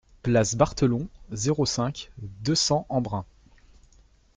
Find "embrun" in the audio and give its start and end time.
2.89-3.23